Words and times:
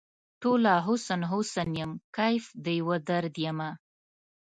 ټوله 0.41 0.73
حسن، 0.87 1.21
حسن 1.31 1.69
یم 1.79 1.91
کیف 2.15 2.45
د 2.63 2.65
یوه 2.79 2.97
درد 3.09 3.35
یمه 3.45 3.69